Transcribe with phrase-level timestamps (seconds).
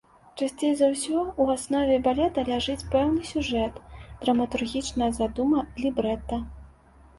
[0.41, 3.77] Часцей за ўсё ў аснове балета ляжыць пэўны сюжэт,
[4.25, 6.45] драматургічная задума, лібрэта.